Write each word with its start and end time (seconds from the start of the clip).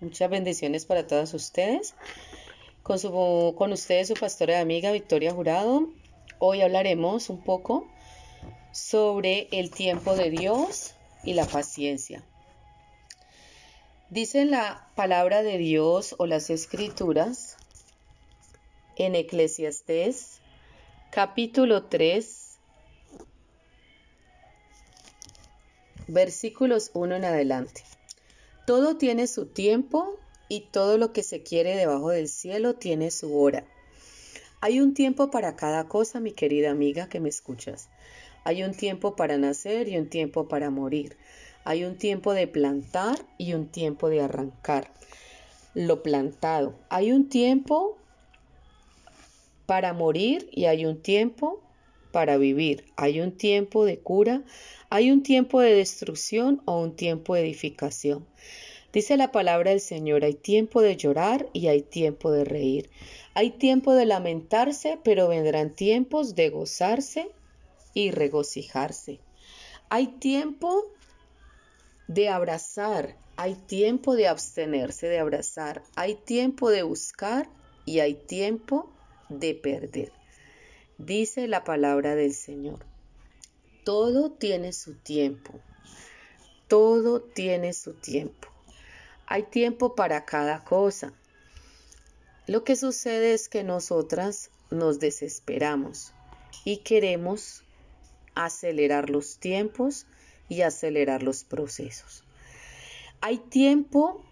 muchas 0.00 0.30
bendiciones 0.30 0.86
para 0.86 1.06
todas 1.06 1.34
ustedes. 1.34 1.94
Con, 2.82 2.98
su, 2.98 3.54
con 3.56 3.72
ustedes 3.72 4.08
su 4.08 4.14
pastora 4.14 4.58
y 4.58 4.60
amiga 4.60 4.92
Victoria 4.92 5.32
Jurado. 5.32 5.88
Hoy 6.38 6.60
hablaremos 6.60 7.30
un 7.30 7.42
poco 7.42 7.86
sobre 8.72 9.48
el 9.52 9.70
tiempo 9.70 10.14
de 10.16 10.30
Dios 10.30 10.94
y 11.22 11.34
la 11.34 11.46
paciencia. 11.46 12.22
Dice 14.10 14.44
la 14.44 14.86
palabra 14.94 15.42
de 15.42 15.58
Dios 15.58 16.14
o 16.18 16.26
las 16.26 16.50
escrituras 16.50 17.56
en 18.96 19.14
Eclesiastés 19.14 20.40
capítulo 21.10 21.84
3 21.84 22.58
versículos 26.08 26.90
1 26.92 27.16
en 27.16 27.24
adelante. 27.24 27.82
Todo 28.66 28.96
tiene 28.96 29.26
su 29.26 29.46
tiempo 29.46 30.18
y 30.48 30.60
todo 30.60 30.96
lo 30.96 31.12
que 31.12 31.22
se 31.22 31.42
quiere 31.42 31.76
debajo 31.76 32.10
del 32.10 32.28
cielo 32.28 32.74
tiene 32.74 33.10
su 33.10 33.38
hora. 33.38 33.64
Hay 34.62 34.80
un 34.80 34.94
tiempo 34.94 35.30
para 35.30 35.56
cada 35.56 35.86
cosa, 35.88 36.20
mi 36.20 36.32
querida 36.32 36.70
amiga 36.70 37.08
que 37.10 37.20
me 37.20 37.28
escuchas. 37.28 37.90
Hay 38.44 38.62
un 38.62 38.72
tiempo 38.72 39.16
para 39.16 39.36
nacer 39.36 39.88
y 39.88 39.98
un 39.98 40.08
tiempo 40.08 40.48
para 40.48 40.70
morir. 40.70 41.18
Hay 41.64 41.84
un 41.84 41.98
tiempo 41.98 42.32
de 42.32 42.46
plantar 42.46 43.18
y 43.36 43.52
un 43.52 43.68
tiempo 43.68 44.08
de 44.08 44.22
arrancar 44.22 44.90
lo 45.74 46.02
plantado. 46.02 46.74
Hay 46.88 47.12
un 47.12 47.28
tiempo 47.28 47.98
para 49.66 49.92
morir 49.92 50.48
y 50.52 50.64
hay 50.64 50.86
un 50.86 51.02
tiempo 51.02 51.60
para 52.14 52.36
vivir. 52.36 52.84
Hay 52.94 53.20
un 53.20 53.32
tiempo 53.32 53.84
de 53.84 53.98
cura, 53.98 54.44
hay 54.88 55.10
un 55.10 55.24
tiempo 55.24 55.60
de 55.60 55.74
destrucción 55.74 56.62
o 56.64 56.80
un 56.80 56.94
tiempo 56.94 57.34
de 57.34 57.40
edificación. 57.40 58.24
Dice 58.92 59.16
la 59.16 59.32
palabra 59.32 59.72
del 59.72 59.80
Señor, 59.80 60.22
hay 60.22 60.34
tiempo 60.34 60.80
de 60.80 60.96
llorar 60.96 61.48
y 61.52 61.66
hay 61.66 61.82
tiempo 61.82 62.30
de 62.30 62.44
reír. 62.44 62.88
Hay 63.34 63.50
tiempo 63.50 63.94
de 63.94 64.06
lamentarse, 64.06 64.96
pero 65.02 65.26
vendrán 65.26 65.74
tiempos 65.74 66.36
de 66.36 66.50
gozarse 66.50 67.32
y 67.94 68.12
regocijarse. 68.12 69.18
Hay 69.88 70.06
tiempo 70.06 70.84
de 72.06 72.28
abrazar, 72.28 73.16
hay 73.34 73.56
tiempo 73.56 74.14
de 74.14 74.28
abstenerse 74.28 75.08
de 75.08 75.18
abrazar, 75.18 75.82
hay 75.96 76.14
tiempo 76.14 76.70
de 76.70 76.84
buscar 76.84 77.50
y 77.84 77.98
hay 77.98 78.14
tiempo 78.14 78.88
de 79.28 79.56
perder. 79.56 80.23
Dice 80.98 81.48
la 81.48 81.64
palabra 81.64 82.14
del 82.14 82.34
Señor. 82.34 82.78
Todo 83.84 84.30
tiene 84.30 84.72
su 84.72 84.94
tiempo. 84.94 85.60
Todo 86.68 87.20
tiene 87.20 87.72
su 87.72 87.94
tiempo. 87.94 88.48
Hay 89.26 89.42
tiempo 89.42 89.96
para 89.96 90.24
cada 90.24 90.62
cosa. 90.64 91.12
Lo 92.46 92.62
que 92.62 92.76
sucede 92.76 93.34
es 93.34 93.48
que 93.48 93.64
nosotras 93.64 94.50
nos 94.70 95.00
desesperamos 95.00 96.12
y 96.64 96.78
queremos 96.78 97.64
acelerar 98.34 99.10
los 99.10 99.38
tiempos 99.38 100.06
y 100.48 100.62
acelerar 100.62 101.22
los 101.22 101.42
procesos. 101.42 102.22
Hay 103.20 103.38
tiempo 103.38 104.24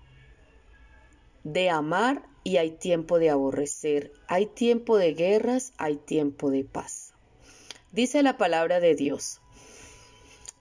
de 1.43 1.71
amar 1.71 2.23
y 2.45 2.57
hay 2.57 2.73
tiempo 2.73 3.19
de 3.19 3.31
aborrecer, 3.31 4.13
hay 4.27 4.47
tiempo 4.47 4.97
de 4.97 5.15
guerras, 5.15 5.73
hay 5.79 5.97
tiempo 5.97 6.51
de 6.51 6.65
paz. 6.65 7.13
Dice 7.93 8.23
la 8.23 8.37
palabra 8.39 8.81
de 8.81 8.95
Dios. 8.95 9.41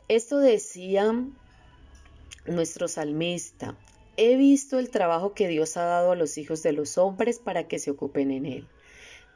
Esto 0.08 0.40
decía 0.40 1.16
nuestro 2.46 2.88
salmista, 2.88 3.78
he 4.18 4.36
visto 4.36 4.80
el 4.80 4.90
trabajo 4.90 5.34
que 5.34 5.48
Dios 5.48 5.78
ha 5.78 5.84
dado 5.86 6.12
a 6.12 6.16
los 6.16 6.38
hijos 6.38 6.64
de 6.64 6.74
los 6.74 6.98
hombres 6.98 7.40
para 7.40 7.68
que 7.68 7.80
se 7.80 7.92
ocupen 7.92 8.32
en 8.32 8.46
él. 8.46 8.68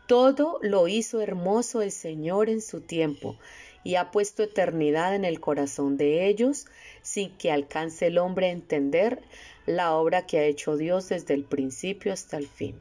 Todo 0.08 0.60
lo 0.62 0.88
hizo 0.88 1.22
hermoso 1.22 1.82
el 1.82 1.92
Señor 1.92 2.50
en 2.50 2.62
su 2.62 2.82
tiempo 2.82 3.38
y 3.86 3.96
ha 3.96 4.12
puesto 4.12 4.44
eternidad 4.44 5.16
en 5.16 5.24
el 5.24 5.40
corazón 5.40 5.96
de 5.96 6.28
ellos 6.28 6.66
sin 7.04 7.30
que 7.38 7.52
alcance 7.52 8.08
el 8.08 8.18
hombre 8.18 8.48
a 8.48 8.52
entender 8.52 9.22
la 9.68 9.94
obra 9.94 10.26
que 10.26 10.40
ha 10.40 10.44
hecho 10.44 10.76
Dios 10.76 11.08
desde 11.10 11.36
el 11.36 11.44
principio 11.44 12.12
hasta 12.12 12.38
el 12.38 12.48
fin. 12.48 12.76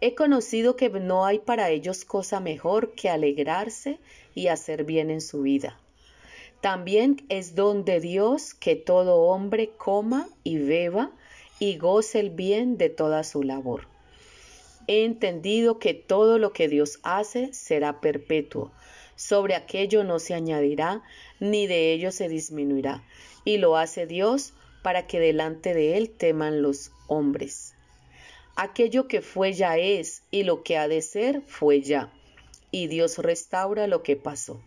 He 0.00 0.16
conocido 0.16 0.74
que 0.76 0.90
no 0.90 1.24
hay 1.24 1.38
para 1.38 1.70
ellos 1.70 2.04
cosa 2.04 2.40
mejor 2.40 2.92
que 2.94 3.08
alegrarse 3.08 4.00
y 4.34 4.48
hacer 4.48 4.84
bien 4.84 5.10
en 5.10 5.20
su 5.20 5.42
vida. 5.42 5.78
También 6.60 7.24
es 7.28 7.54
don 7.54 7.84
de 7.84 8.00
Dios 8.00 8.52
que 8.52 8.74
todo 8.74 9.22
hombre 9.22 9.70
coma 9.76 10.28
y 10.42 10.58
beba 10.58 11.12
y 11.60 11.78
goce 11.78 12.18
el 12.18 12.30
bien 12.30 12.78
de 12.78 12.90
toda 12.90 13.22
su 13.22 13.44
labor. 13.44 13.86
He 14.88 15.04
entendido 15.04 15.78
que 15.78 15.94
todo 15.94 16.38
lo 16.38 16.52
que 16.52 16.68
Dios 16.68 16.98
hace 17.04 17.52
será 17.52 18.00
perpetuo. 18.00 18.72
Sobre 19.16 19.54
aquello 19.54 20.04
no 20.04 20.18
se 20.18 20.34
añadirá, 20.34 21.02
ni 21.40 21.66
de 21.66 21.92
ello 21.92 22.10
se 22.10 22.28
disminuirá. 22.28 23.04
Y 23.44 23.58
lo 23.58 23.76
hace 23.76 24.06
Dios 24.06 24.54
para 24.82 25.06
que 25.06 25.20
delante 25.20 25.74
de 25.74 25.96
él 25.96 26.10
teman 26.10 26.62
los 26.62 26.92
hombres. 27.06 27.74
Aquello 28.56 29.08
que 29.08 29.20
fue 29.20 29.52
ya 29.52 29.78
es, 29.78 30.22
y 30.30 30.44
lo 30.44 30.62
que 30.62 30.76
ha 30.76 30.88
de 30.88 31.02
ser 31.02 31.42
fue 31.46 31.80
ya, 31.80 32.12
y 32.70 32.86
Dios 32.86 33.18
restaura 33.18 33.86
lo 33.86 34.02
que 34.02 34.16
pasó. 34.16 34.60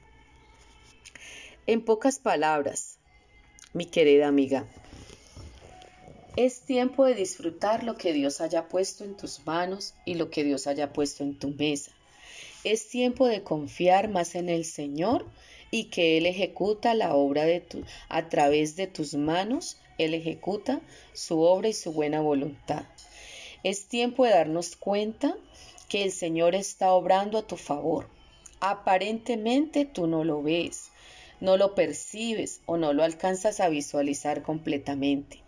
En 1.68 1.82
pocas 1.84 2.20
palabras, 2.20 2.98
mi 3.74 3.86
querida 3.86 4.28
amiga, 4.28 4.66
es 6.38 6.62
tiempo 6.62 7.06
de 7.06 7.16
disfrutar 7.16 7.84
lo 7.84 7.98
que 7.98 8.14
Dios 8.14 8.42
haya 8.42 8.68
puesto 8.68 9.04
en 9.04 9.18
tus 9.18 9.46
manos 9.46 9.94
y 10.06 10.16
lo 10.16 10.30
que 10.30 10.44
Dios 10.44 10.68
haya 10.68 10.94
puesto 10.94 11.24
en 11.24 11.38
tu 11.38 11.50
mesa. 11.50 11.92
Es 12.64 12.90
tiempo 12.90 13.28
de 13.28 13.44
confiar 13.44 14.10
más 14.10 14.36
en 14.36 14.50
el 14.50 14.66
Señor 14.66 15.26
y 15.72 15.86
que 15.86 16.18
Él 16.18 16.26
ejecuta 16.26 16.94
la 16.94 17.16
obra 17.16 17.46
de 17.46 17.60
tu, 17.62 17.84
a 18.10 18.30
través 18.30 18.76
de 18.76 18.88
tus 18.88 19.14
manos 19.14 19.78
él 19.98 20.14
ejecuta 20.14 20.82
su 21.14 21.42
obra 21.42 21.70
y 21.70 21.74
su 21.74 21.92
buena 21.92 22.22
voluntad. 22.22 22.84
Es 23.64 23.88
tiempo 23.88 24.26
de 24.26 24.32
darnos 24.32 24.76
cuenta 24.76 25.36
que 25.90 26.04
el 26.04 26.12
Señor 26.12 26.56
está 26.56 26.92
obrando 26.92 27.38
a 27.38 27.48
tu 27.48 27.58
favor. 27.58 28.08
Aparentemente 28.60 29.86
tú 29.86 30.08
no 30.08 30.24
lo 30.24 30.44
ves, 30.44 30.90
no 31.40 31.58
lo 31.58 31.76
percibes 31.76 32.62
o 32.66 32.78
no 32.78 32.94
lo 32.94 33.04
alcanzas 33.04 33.60
a 33.60 33.70
visualizar 33.70 34.44
completamente. 34.44 35.42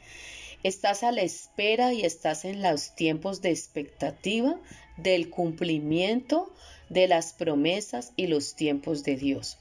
Estás 0.64 1.04
a 1.04 1.12
la 1.12 1.22
espera 1.22 1.94
y 1.94 2.02
estás 2.02 2.44
en 2.44 2.62
los 2.62 2.96
tiempos 2.96 3.42
de 3.42 3.52
expectativa 3.52 4.60
del 4.98 5.30
cumplimiento 5.30 6.52
de 6.90 7.08
las 7.08 7.34
promesas 7.34 8.14
y 8.16 8.28
los 8.28 8.56
tiempos 8.56 9.04
de 9.04 9.16
Dios. 9.16 9.58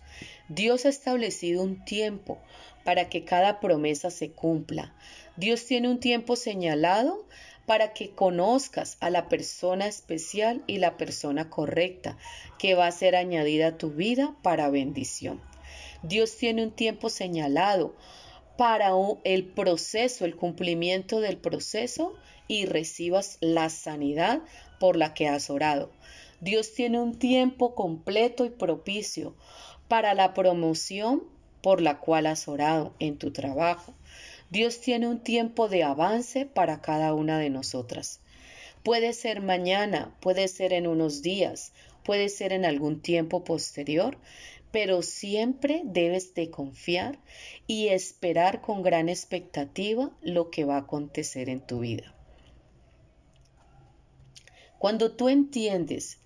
Dios 0.48 0.86
ha 0.86 0.88
establecido 0.88 1.62
un 1.62 1.84
tiempo 1.84 2.38
para 2.84 3.08
que 3.08 3.24
cada 3.24 3.60
promesa 3.60 4.10
se 4.10 4.30
cumpla. 4.30 4.94
Dios 5.36 5.64
tiene 5.66 5.88
un 5.88 6.00
tiempo 6.00 6.36
señalado 6.36 7.26
para 7.66 7.92
que 7.92 8.10
conozcas 8.10 8.96
a 9.00 9.10
la 9.10 9.28
persona 9.28 9.86
especial 9.86 10.64
y 10.66 10.78
la 10.78 10.96
persona 10.96 11.50
correcta 11.50 12.16
que 12.58 12.74
va 12.74 12.86
a 12.86 12.92
ser 12.92 13.14
añadida 13.14 13.68
a 13.68 13.78
tu 13.78 13.90
vida 13.90 14.34
para 14.42 14.70
bendición. 14.70 15.40
Dios 16.02 16.34
tiene 16.36 16.62
un 16.62 16.70
tiempo 16.70 17.10
señalado 17.10 17.94
para 18.56 18.90
el 19.24 19.44
proceso, 19.44 20.24
el 20.24 20.34
cumplimiento 20.34 21.20
del 21.20 21.36
proceso 21.36 22.14
y 22.48 22.64
recibas 22.64 23.36
la 23.40 23.68
sanidad 23.68 24.40
por 24.80 24.96
la 24.96 25.12
que 25.12 25.28
has 25.28 25.50
orado. 25.50 25.92
Dios 26.40 26.72
tiene 26.72 27.00
un 27.00 27.18
tiempo 27.18 27.74
completo 27.74 28.44
y 28.44 28.50
propicio 28.50 29.34
para 29.88 30.14
la 30.14 30.34
promoción 30.34 31.24
por 31.62 31.80
la 31.80 31.98
cual 31.98 32.26
has 32.26 32.46
orado 32.46 32.94
en 33.00 33.18
tu 33.18 33.32
trabajo. 33.32 33.92
Dios 34.50 34.80
tiene 34.80 35.08
un 35.08 35.20
tiempo 35.20 35.68
de 35.68 35.82
avance 35.82 36.46
para 36.46 36.80
cada 36.80 37.12
una 37.12 37.38
de 37.38 37.50
nosotras. 37.50 38.20
Puede 38.84 39.12
ser 39.14 39.40
mañana, 39.40 40.16
puede 40.20 40.46
ser 40.46 40.72
en 40.72 40.86
unos 40.86 41.22
días, 41.22 41.72
puede 42.04 42.28
ser 42.28 42.52
en 42.52 42.64
algún 42.64 43.02
tiempo 43.02 43.42
posterior, 43.42 44.16
pero 44.70 45.02
siempre 45.02 45.82
debes 45.84 46.34
de 46.34 46.50
confiar 46.50 47.18
y 47.66 47.88
esperar 47.88 48.60
con 48.60 48.82
gran 48.82 49.08
expectativa 49.08 50.16
lo 50.22 50.50
que 50.50 50.64
va 50.64 50.76
a 50.76 50.80
acontecer 50.80 51.48
en 51.48 51.60
tu 51.60 51.80
vida. 51.80 52.14
Cuando 54.78 55.10
tú 55.10 55.28
entiendes 55.28 56.20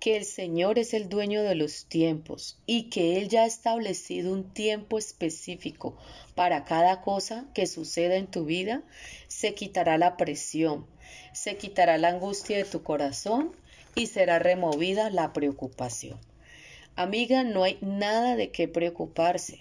que 0.00 0.16
el 0.16 0.24
Señor 0.24 0.78
es 0.78 0.94
el 0.94 1.08
dueño 1.08 1.42
de 1.42 1.54
los 1.54 1.86
tiempos 1.86 2.58
y 2.66 2.84
que 2.84 3.18
Él 3.18 3.28
ya 3.28 3.42
ha 3.42 3.46
establecido 3.46 4.32
un 4.32 4.44
tiempo 4.52 4.98
específico 4.98 5.96
para 6.34 6.64
cada 6.64 7.00
cosa 7.00 7.46
que 7.54 7.66
suceda 7.66 8.16
en 8.16 8.28
tu 8.28 8.44
vida, 8.44 8.82
se 9.26 9.54
quitará 9.54 9.98
la 9.98 10.16
presión, 10.16 10.86
se 11.32 11.56
quitará 11.56 11.98
la 11.98 12.08
angustia 12.08 12.56
de 12.56 12.64
tu 12.64 12.82
corazón 12.82 13.52
y 13.94 14.06
será 14.06 14.38
removida 14.38 15.10
la 15.10 15.32
preocupación. 15.32 16.18
Amiga, 16.94 17.42
no 17.44 17.64
hay 17.64 17.78
nada 17.80 18.36
de 18.36 18.50
qué 18.50 18.68
preocuparse. 18.68 19.60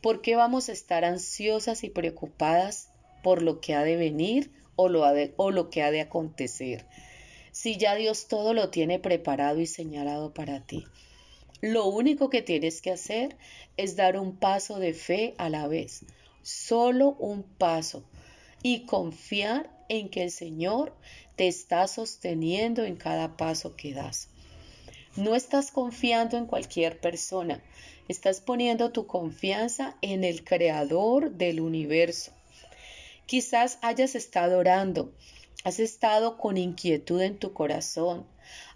¿Por 0.00 0.22
qué 0.22 0.36
vamos 0.36 0.68
a 0.68 0.72
estar 0.72 1.04
ansiosas 1.04 1.82
y 1.82 1.90
preocupadas 1.90 2.88
por 3.22 3.42
lo 3.42 3.60
que 3.60 3.74
ha 3.74 3.82
de 3.82 3.96
venir 3.96 4.50
o 4.76 4.88
lo, 4.88 5.04
o 5.36 5.50
lo 5.50 5.70
que 5.70 5.82
ha 5.82 5.90
de 5.90 6.00
acontecer? 6.00 6.84
Si 7.54 7.76
ya 7.76 7.94
Dios 7.94 8.26
todo 8.26 8.52
lo 8.52 8.70
tiene 8.70 8.98
preparado 8.98 9.60
y 9.60 9.66
señalado 9.66 10.34
para 10.34 10.66
ti. 10.66 10.84
Lo 11.60 11.86
único 11.86 12.28
que 12.28 12.42
tienes 12.42 12.82
que 12.82 12.90
hacer 12.90 13.36
es 13.76 13.94
dar 13.94 14.18
un 14.18 14.34
paso 14.34 14.80
de 14.80 14.92
fe 14.92 15.34
a 15.38 15.48
la 15.48 15.68
vez, 15.68 16.04
solo 16.42 17.10
un 17.20 17.44
paso, 17.44 18.02
y 18.60 18.86
confiar 18.86 19.70
en 19.88 20.08
que 20.08 20.24
el 20.24 20.32
Señor 20.32 20.96
te 21.36 21.46
está 21.46 21.86
sosteniendo 21.86 22.82
en 22.82 22.96
cada 22.96 23.36
paso 23.36 23.76
que 23.76 23.94
das. 23.94 24.30
No 25.14 25.36
estás 25.36 25.70
confiando 25.70 26.36
en 26.36 26.46
cualquier 26.46 27.00
persona, 27.00 27.62
estás 28.08 28.40
poniendo 28.40 28.90
tu 28.90 29.06
confianza 29.06 29.96
en 30.02 30.24
el 30.24 30.42
Creador 30.42 31.30
del 31.30 31.60
universo. 31.60 32.32
Quizás 33.26 33.78
hayas 33.80 34.16
estado 34.16 34.58
orando 34.58 35.12
Has 35.64 35.80
estado 35.80 36.36
con 36.36 36.58
inquietud 36.58 37.22
en 37.22 37.38
tu 37.38 37.54
corazón. 37.54 38.26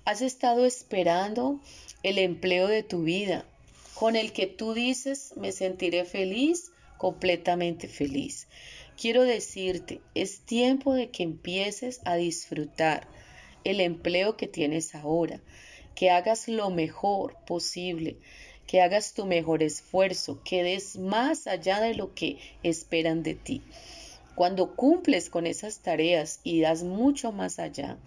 Has 0.07 0.23
estado 0.23 0.65
esperando 0.65 1.61
el 2.03 2.17
empleo 2.17 2.67
de 2.67 2.83
tu 2.83 3.03
vida, 3.03 3.45
con 3.93 4.17
el 4.17 4.33
que 4.33 4.47
tú 4.47 4.73
dices, 4.73 5.35
me 5.37 5.53
sentiré 5.53 6.07
feliz, 6.07 6.73
completamente 6.97 7.89
feliz. 7.89 8.49
Quiero 8.99 9.25
decirte, 9.25 10.01
es 10.15 10.41
tiempo 10.41 10.95
de 10.95 11.11
que 11.11 11.25
empieces 11.25 12.01
a 12.07 12.17
disfrutar 12.17 13.07
el 13.65 13.83
empleo 13.83 14.39
que 14.39 14.47
tienes 14.47 14.95
ahora, 14.95 15.43
que 15.95 16.09
hagas 16.09 16.49
lo 16.49 16.71
mejor 16.71 17.37
posible, 17.47 18.17
que 18.67 18.81
hagas 18.81 19.13
tu 19.13 19.27
mejor 19.27 19.63
esfuerzo, 19.63 20.43
que 20.43 20.63
des 20.63 20.97
más 20.97 21.47
allá 21.49 21.81
de 21.81 21.95
lo 21.95 22.15
que 22.15 22.39
esperan 22.63 23.23
de 23.23 23.35
ti. 23.35 23.63
Cuando 24.39 24.77
cumples 24.77 25.31
con 25.31 25.49
esas 25.49 25.81
tareas 25.81 26.39
y 26.45 26.61
das 26.61 26.85
mucho 26.85 27.33
más 27.33 27.59
allá, 27.59 27.99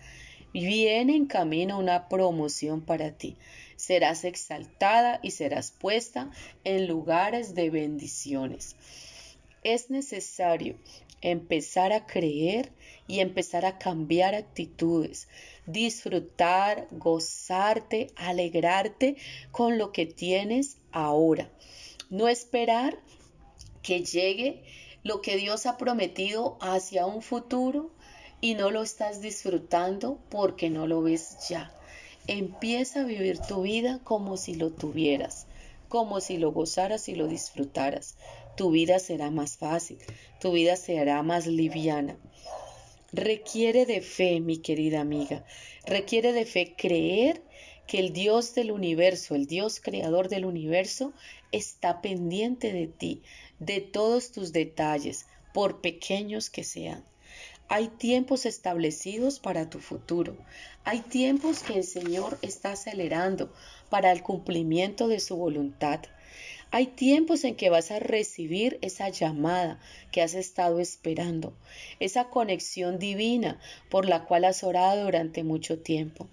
viene 0.54 1.14
en 1.14 1.26
camino 1.26 1.78
una 1.78 2.08
promoción 2.08 2.80
para 2.80 3.12
ti. 3.12 3.36
Serás 3.76 4.24
exaltada 4.24 5.20
y 5.22 5.32
serás 5.32 5.72
puesta 5.72 6.32
en 6.64 6.88
lugares 6.88 7.54
de 7.54 7.70
bendiciones. 7.70 8.78
Es 9.66 9.90
necesario 9.90 10.78
empezar 11.20 11.92
a 11.92 12.06
creer 12.06 12.72
y 13.10 13.20
empezar 13.20 13.66
a 13.66 13.78
cambiar 13.78 14.34
actitudes, 14.34 15.28
disfrutar, 15.66 16.88
gozarte, 16.92 18.08
alegrarte 18.16 19.18
con 19.52 19.78
lo 19.78 19.92
que 19.92 20.06
tienes 20.06 20.78
ahora. 20.94 21.52
No 22.10 22.30
esperar 22.30 22.98
que 23.82 24.06
llegue 24.06 24.64
lo 25.04 25.22
que 25.22 25.38
Dios 25.38 25.66
ha 25.66 25.78
prometido 25.78 26.58
hacia 26.62 27.06
un 27.06 27.22
futuro 27.22 27.92
y 28.40 28.56
no 28.56 28.72
lo 28.72 28.82
estás 28.82 29.22
disfrutando 29.22 30.20
porque 30.30 30.70
no 30.70 30.88
lo 30.88 31.02
ves 31.02 31.48
ya. 31.50 31.72
Empieza 32.28 33.02
a 33.02 33.06
vivir 33.06 33.40
tu 33.40 33.64
vida 33.64 34.00
como 34.04 34.38
si 34.38 34.56
lo 34.56 34.72
tuvieras, 34.72 35.48
como 35.90 36.22
si 36.22 36.38
lo 36.38 36.52
gozaras 36.52 37.10
y 37.10 37.16
lo 37.16 37.28
disfrutaras. 37.28 38.16
Tu 38.56 38.70
vida 38.70 39.00
será 39.00 39.32
más 39.32 39.58
fácil, 39.58 39.98
tu 40.40 40.52
vida 40.52 40.76
será 40.76 41.24
más 41.24 41.48
liviana. 41.48 42.18
Requiere 43.12 43.86
de 43.86 44.02
fe, 44.02 44.40
mi 44.40 44.58
querida 44.58 45.02
amiga, 45.02 45.44
requiere 45.86 46.32
de 46.32 46.46
fe 46.46 46.76
creer 46.78 47.42
que 47.92 48.00
el 48.00 48.14
Dios 48.14 48.56
del 48.56 48.72
universo, 48.72 49.36
el 49.36 49.48
Dios 49.48 49.82
creador 49.82 50.30
del 50.30 50.46
universo, 50.46 51.12
está 51.52 52.00
pendiente 52.00 52.72
de 52.72 52.88
ti, 52.88 53.22
de 53.60 53.82
todos 53.82 54.32
tus 54.32 54.54
detalles, 54.54 55.26
por 55.54 55.82
pequeños 55.82 56.50
que 56.50 56.64
sean. 56.64 57.04
Hay 57.68 57.90
tiempos 57.90 58.46
establecidos 58.46 59.42
para 59.42 59.70
tu 59.70 59.80
futuro. 59.80 60.38
Hay 60.86 61.02
tiempos 61.02 61.64
que 61.64 61.74
el 61.74 61.84
Señor 61.84 62.40
está 62.42 62.72
acelerando 62.72 63.52
para 63.90 64.14
el 64.14 64.24
cumplimiento 64.24 65.10
de 65.10 65.20
su 65.20 65.36
voluntad. 65.36 66.00
Hay 66.74 66.88
tiempos 66.88 67.44
en 67.44 67.58
que 67.58 67.70
vas 67.70 67.92
a 67.92 68.00
recibir 68.00 68.80
esa 68.82 69.10
llamada 69.10 69.82
que 70.14 70.22
has 70.22 70.34
estado 70.34 70.80
esperando, 70.80 71.54
esa 72.00 72.30
conexión 72.30 73.00
divina 73.00 73.60
por 73.90 74.08
la 74.08 74.24
cual 74.24 74.46
has 74.46 74.64
orado 74.64 75.04
durante 75.04 75.44
mucho 75.44 75.78
tiempo. 75.78 76.30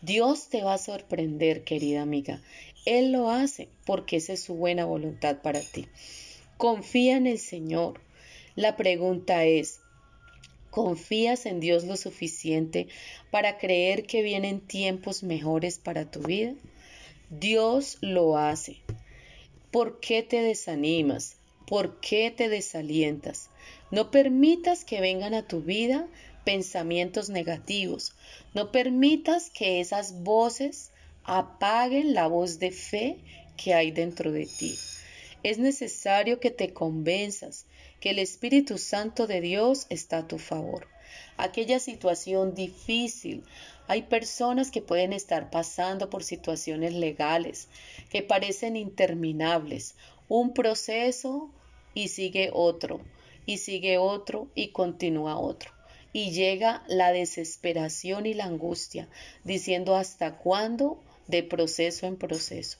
Dios 0.00 0.48
te 0.48 0.62
va 0.62 0.74
a 0.74 0.78
sorprender, 0.78 1.64
querida 1.64 2.02
amiga. 2.02 2.40
Él 2.84 3.10
lo 3.10 3.30
hace 3.30 3.68
porque 3.84 4.16
esa 4.16 4.34
es 4.34 4.42
su 4.42 4.54
buena 4.54 4.84
voluntad 4.84 5.42
para 5.42 5.60
ti. 5.60 5.86
Confía 6.56 7.16
en 7.16 7.26
el 7.26 7.38
Señor. 7.38 8.00
La 8.54 8.76
pregunta 8.76 9.44
es, 9.44 9.80
¿confías 10.70 11.46
en 11.46 11.58
Dios 11.58 11.84
lo 11.84 11.96
suficiente 11.96 12.86
para 13.32 13.58
creer 13.58 14.04
que 14.04 14.22
vienen 14.22 14.60
tiempos 14.60 15.24
mejores 15.24 15.78
para 15.78 16.08
tu 16.08 16.20
vida? 16.20 16.54
Dios 17.30 17.98
lo 18.00 18.38
hace. 18.38 18.76
¿Por 19.72 19.98
qué 20.00 20.22
te 20.22 20.42
desanimas? 20.42 21.36
¿Por 21.66 22.00
qué 22.00 22.30
te 22.30 22.48
desalientas? 22.48 23.50
No 23.90 24.10
permitas 24.10 24.84
que 24.84 25.00
vengan 25.00 25.34
a 25.34 25.46
tu 25.46 25.60
vida 25.60 26.06
pensamientos 26.48 27.28
negativos. 27.28 28.14
No 28.54 28.72
permitas 28.72 29.50
que 29.50 29.80
esas 29.80 30.22
voces 30.22 30.92
apaguen 31.22 32.14
la 32.14 32.26
voz 32.26 32.58
de 32.58 32.70
fe 32.70 33.18
que 33.58 33.74
hay 33.74 33.90
dentro 33.90 34.32
de 34.32 34.46
ti. 34.46 34.74
Es 35.42 35.58
necesario 35.58 36.40
que 36.40 36.50
te 36.50 36.72
convenzas 36.72 37.66
que 38.00 38.08
el 38.10 38.18
Espíritu 38.18 38.78
Santo 38.78 39.26
de 39.26 39.42
Dios 39.42 39.84
está 39.90 40.20
a 40.20 40.26
tu 40.26 40.38
favor. 40.38 40.88
Aquella 41.36 41.78
situación 41.80 42.54
difícil, 42.54 43.44
hay 43.86 44.04
personas 44.04 44.70
que 44.70 44.80
pueden 44.80 45.12
estar 45.12 45.50
pasando 45.50 46.08
por 46.08 46.24
situaciones 46.24 46.94
legales 46.94 47.68
que 48.08 48.22
parecen 48.22 48.74
interminables, 48.74 49.96
un 50.30 50.54
proceso 50.54 51.50
y 51.92 52.08
sigue 52.08 52.48
otro, 52.54 53.02
y 53.44 53.58
sigue 53.58 53.98
otro 53.98 54.48
y 54.54 54.68
continúa 54.68 55.38
otro. 55.38 55.77
Y 56.18 56.32
llega 56.32 56.82
la 56.88 57.12
desesperación 57.12 58.26
y 58.26 58.34
la 58.34 58.46
angustia, 58.46 59.08
diciendo 59.44 59.94
hasta 59.94 60.36
cuándo 60.36 61.00
de 61.28 61.44
proceso 61.44 62.08
en 62.08 62.16
proceso. 62.16 62.76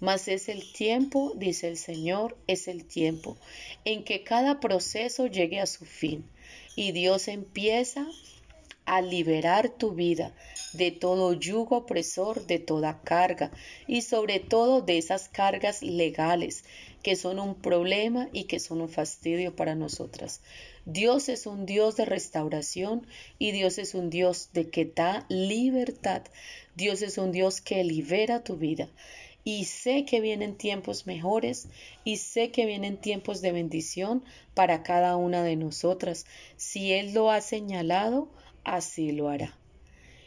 Mas 0.00 0.26
es 0.26 0.48
el 0.48 0.72
tiempo, 0.72 1.34
dice 1.36 1.68
el 1.68 1.76
Señor, 1.76 2.38
es 2.46 2.66
el 2.66 2.86
tiempo 2.86 3.36
en 3.84 4.04
que 4.04 4.24
cada 4.24 4.58
proceso 4.58 5.26
llegue 5.26 5.60
a 5.60 5.66
su 5.66 5.84
fin 5.84 6.24
y 6.76 6.92
Dios 6.92 7.28
empieza 7.28 8.06
a 8.86 9.02
liberar 9.02 9.68
tu 9.68 9.92
vida 9.92 10.32
de 10.72 10.90
todo 10.90 11.34
yugo 11.34 11.76
opresor, 11.76 12.46
de 12.46 12.58
toda 12.58 13.02
carga 13.02 13.50
y 13.86 14.00
sobre 14.00 14.40
todo 14.40 14.80
de 14.80 14.96
esas 14.96 15.28
cargas 15.28 15.82
legales 15.82 16.64
que 17.02 17.16
son 17.16 17.38
un 17.38 17.54
problema 17.54 18.28
y 18.32 18.44
que 18.44 18.60
son 18.60 18.80
un 18.80 18.88
fastidio 18.88 19.54
para 19.54 19.74
nosotras. 19.74 20.40
Dios 20.84 21.28
es 21.28 21.46
un 21.46 21.66
Dios 21.66 21.96
de 21.96 22.04
restauración 22.04 23.06
y 23.38 23.52
Dios 23.52 23.78
es 23.78 23.94
un 23.94 24.10
Dios 24.10 24.50
de 24.52 24.70
que 24.70 24.84
da 24.84 25.26
libertad. 25.28 26.22
Dios 26.76 27.02
es 27.02 27.18
un 27.18 27.32
Dios 27.32 27.60
que 27.60 27.84
libera 27.84 28.42
tu 28.42 28.56
vida 28.56 28.88
y 29.44 29.64
sé 29.64 30.04
que 30.04 30.20
vienen 30.20 30.56
tiempos 30.56 31.06
mejores 31.06 31.68
y 32.04 32.18
sé 32.18 32.50
que 32.50 32.66
vienen 32.66 32.98
tiempos 32.98 33.40
de 33.40 33.52
bendición 33.52 34.22
para 34.52 34.82
cada 34.82 35.16
una 35.16 35.42
de 35.42 35.56
nosotras. 35.56 36.26
Si 36.56 36.92
Él 36.92 37.14
lo 37.14 37.30
ha 37.30 37.40
señalado, 37.40 38.28
así 38.64 39.12
lo 39.12 39.28
hará. 39.28 39.56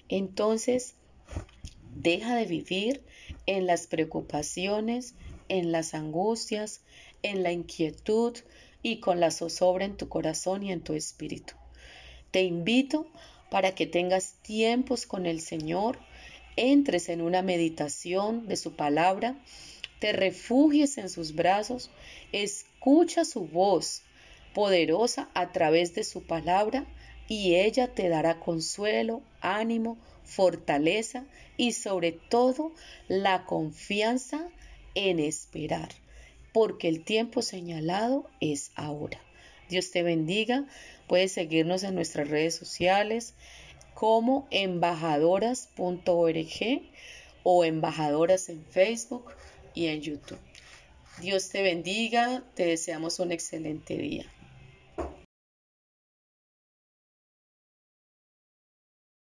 Entonces, 0.10 0.96
deja 1.96 2.36
de 2.36 2.46
vivir 2.46 3.04
en 3.46 3.68
las 3.68 3.86
preocupaciones, 3.86 5.14
en 5.50 5.72
las 5.72 5.94
angustias, 5.94 6.82
en 7.24 7.44
la 7.44 7.52
inquietud 7.52 8.38
y 8.84 9.00
con 9.00 9.20
la 9.20 9.32
zozobra 9.32 9.86
en 9.86 9.98
tu 9.98 10.10
corazón 10.10 10.64
y 10.64 10.72
en 10.72 10.82
tu 10.82 10.94
espíritu. 10.94 11.54
Te 12.32 12.44
invito 12.44 13.08
para 13.50 13.76
que 13.76 13.86
tengas 13.86 14.34
tiempos 14.42 15.06
con 15.06 15.26
el 15.26 15.42
Señor 15.42 16.00
entres 16.56 17.10
en 17.10 17.22
una 17.22 17.42
meditación 17.42 18.48
de 18.48 18.56
su 18.56 18.76
palabra, 18.76 19.36
te 20.00 20.14
refugies 20.14 20.98
en 20.98 21.10
sus 21.10 21.36
brazos, 21.36 21.92
escucha 22.32 23.26
su 23.26 23.48
voz 23.48 24.04
poderosa 24.54 25.30
a 25.34 25.52
través 25.52 25.96
de 25.96 26.04
su 26.04 26.24
palabra 26.24 26.86
y 27.28 27.56
ella 27.56 27.94
te 27.94 28.10
dará 28.10 28.40
consuelo, 28.40 29.22
ánimo, 29.40 29.98
fortaleza 30.24 31.26
y 31.58 31.74
sobre 31.74 32.12
todo 32.12 32.74
la 33.08 33.46
confianza 33.46 34.50
en 34.96 35.20
esperar, 35.20 35.90
porque 36.54 36.88
el 36.88 37.04
tiempo 37.04 37.42
señalado 37.42 38.30
es 38.40 38.72
ahora. 38.76 39.20
Dios 39.70 39.92
te 39.92 40.04
bendiga. 40.04 40.66
Puedes 41.08 41.32
seguirnos 41.32 41.84
en 41.84 41.96
nuestras 41.96 42.30
redes 42.30 42.56
sociales 42.56 43.34
como 43.94 44.48
embajadoras.org 44.52 46.82
o 47.44 47.66
embajadoras 47.66 48.50
en 48.50 48.64
Facebook 48.66 49.32
y 49.74 49.88
en 49.88 50.02
YouTube. 50.02 50.40
Dios 51.22 51.50
te 51.50 51.62
bendiga. 51.62 52.44
Te 52.56 52.66
deseamos 52.66 53.20
un 53.20 53.32
excelente 53.32 53.98
día. 53.98 54.26